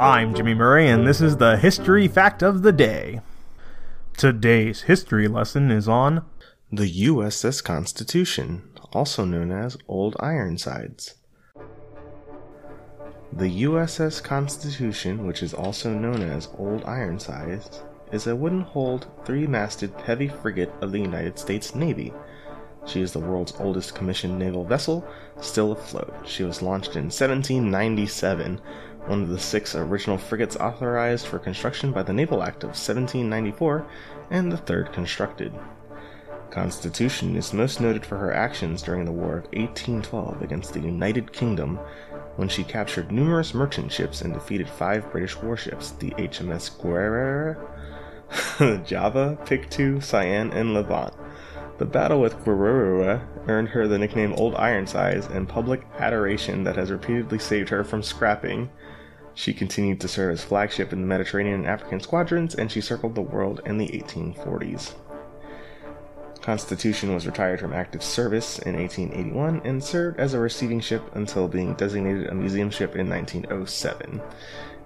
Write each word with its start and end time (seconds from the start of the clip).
I'm 0.00 0.34
Jimmy 0.34 0.54
Murray, 0.54 0.88
and 0.88 1.06
this 1.06 1.20
is 1.20 1.36
the 1.36 1.56
History 1.56 2.08
Fact 2.08 2.42
of 2.42 2.62
the 2.62 2.72
Day. 2.72 3.20
Today's 4.16 4.82
history 4.82 5.28
lesson 5.28 5.70
is 5.70 5.88
on 5.88 6.24
the 6.72 7.06
USS 7.06 7.62
Constitution, 7.62 8.68
also 8.92 9.24
known 9.24 9.52
as 9.52 9.78
Old 9.86 10.16
Ironsides. 10.18 11.14
The 13.32 13.62
USS 13.62 14.20
Constitution, 14.20 15.28
which 15.28 15.44
is 15.44 15.54
also 15.54 15.94
known 15.94 16.22
as 16.22 16.48
Old 16.58 16.84
Ironsides, 16.84 17.84
is 18.10 18.26
a 18.26 18.34
wooden 18.34 18.62
hulled, 18.62 19.06
three 19.24 19.46
masted 19.46 19.92
heavy 20.04 20.26
frigate 20.26 20.72
of 20.80 20.90
the 20.90 21.00
United 21.00 21.38
States 21.38 21.72
Navy. 21.76 22.12
She 22.86 23.00
is 23.00 23.12
the 23.12 23.20
world's 23.20 23.54
oldest 23.58 23.94
commissioned 23.94 24.38
naval 24.38 24.64
vessel, 24.64 25.06
still 25.40 25.72
afloat. 25.72 26.14
She 26.26 26.42
was 26.42 26.62
launched 26.62 26.96
in 26.96 27.04
1797, 27.04 28.60
one 29.06 29.22
of 29.22 29.28
the 29.28 29.38
six 29.38 29.74
original 29.74 30.18
frigates 30.18 30.56
authorized 30.56 31.26
for 31.26 31.38
construction 31.38 31.92
by 31.92 32.02
the 32.02 32.12
Naval 32.12 32.42
Act 32.42 32.64
of 32.64 32.70
1794, 32.70 33.86
and 34.30 34.50
the 34.50 34.56
third 34.56 34.92
constructed. 34.92 35.52
Constitution 36.50 37.36
is 37.36 37.52
most 37.52 37.80
noted 37.80 38.06
for 38.06 38.16
her 38.16 38.32
actions 38.32 38.82
during 38.82 39.04
the 39.04 39.12
War 39.12 39.38
of 39.38 39.44
1812 39.52 40.40
against 40.42 40.72
the 40.72 40.80
United 40.80 41.32
Kingdom, 41.32 41.78
when 42.36 42.48
she 42.48 42.64
captured 42.64 43.12
numerous 43.12 43.54
merchant 43.54 43.92
ships 43.92 44.22
and 44.22 44.32
defeated 44.32 44.68
five 44.68 45.10
British 45.10 45.36
warships 45.36 45.90
the 45.90 46.10
HMS 46.12 46.70
Guerriere, 46.80 47.56
Java, 48.86 49.38
Pictou, 49.44 50.00
Cyane, 50.00 50.50
and 50.52 50.74
Levant. 50.74 51.14
The 51.76 51.84
battle 51.84 52.20
with 52.20 52.44
Guerriere 52.44 53.26
earned 53.48 53.68
her 53.70 53.88
the 53.88 53.98
nickname 53.98 54.32
Old 54.34 54.54
Ironsides 54.54 55.26
and 55.26 55.48
public 55.48 55.82
adoration 55.98 56.62
that 56.64 56.76
has 56.76 56.92
repeatedly 56.92 57.40
saved 57.40 57.68
her 57.70 57.82
from 57.82 58.02
scrapping. 58.02 58.70
She 59.34 59.52
continued 59.52 60.00
to 60.00 60.08
serve 60.08 60.34
as 60.34 60.44
flagship 60.44 60.92
in 60.92 61.00
the 61.00 61.06
Mediterranean 61.06 61.56
and 61.56 61.66
African 61.66 61.98
squadrons, 61.98 62.54
and 62.54 62.70
she 62.70 62.80
circled 62.80 63.16
the 63.16 63.22
world 63.22 63.60
in 63.66 63.78
the 63.78 63.88
1840s. 63.88 64.94
Constitution 66.42 67.12
was 67.12 67.26
retired 67.26 67.58
from 67.58 67.72
active 67.72 68.04
service 68.04 68.60
in 68.60 68.76
1881 68.76 69.62
and 69.64 69.82
served 69.82 70.20
as 70.20 70.34
a 70.34 70.38
receiving 70.38 70.78
ship 70.78 71.02
until 71.16 71.48
being 71.48 71.74
designated 71.74 72.28
a 72.28 72.34
museum 72.34 72.70
ship 72.70 72.94
in 72.94 73.08
1907. 73.08 74.20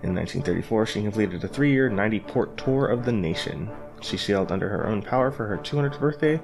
In 0.04 0.14
1934, 0.14 0.86
she 0.86 1.02
completed 1.02 1.44
a 1.44 1.48
three 1.48 1.72
year, 1.72 1.91
90 1.91 2.20
port 2.20 2.56
tour 2.56 2.86
of 2.86 3.04
the 3.04 3.12
nation. 3.12 3.68
She 4.00 4.16
sailed 4.16 4.52
under 4.52 4.68
her 4.68 4.86
own 4.86 5.02
power 5.02 5.30
for 5.30 5.46
her 5.46 5.58
200th 5.58 5.98
birthday 5.98 6.34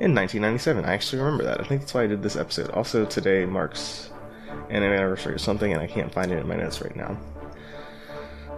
in 0.00 0.14
1997. 0.14 0.84
I 0.84 0.94
actually 0.94 1.22
remember 1.22 1.44
that. 1.44 1.60
I 1.60 1.64
think 1.64 1.82
that's 1.82 1.94
why 1.94 2.04
I 2.04 2.06
did 2.06 2.22
this 2.22 2.36
episode. 2.36 2.70
Also, 2.70 3.04
today 3.04 3.44
marks 3.44 4.10
an 4.70 4.82
anniversary 4.82 5.34
of 5.34 5.40
something, 5.40 5.72
and 5.72 5.80
I 5.80 5.86
can't 5.86 6.12
find 6.12 6.32
it 6.32 6.38
in 6.38 6.48
my 6.48 6.56
notes 6.56 6.80
right 6.80 6.96
now. 6.96 7.18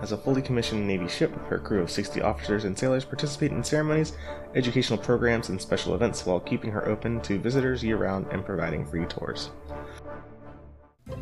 As 0.01 0.13
a 0.13 0.19
fully 0.19 0.43
commissioned 0.43 0.87
Navy 0.87 1.09
ship, 1.09 1.35
her 1.47 1.59
crew 1.59 1.81
of 1.81 1.91
60 1.91 2.21
officers 2.21 2.65
and 2.65 2.77
sailors 2.79 3.05
participate 3.05 3.53
in 3.53 3.65
ceremonies, 3.65 4.13
educational 4.55 4.99
programs, 4.99 5.49
and 5.49 5.61
special 5.61 5.95
events 5.95 6.27
while 6.27 6.41
keeping 6.41 6.71
her 6.73 6.87
open 6.87 7.21
to 7.23 7.39
visitors 7.39 7.83
year 7.83 7.97
round 7.97 8.27
and 8.31 8.45
providing 8.45 8.85
free 8.85 9.07
tours. 9.07 9.51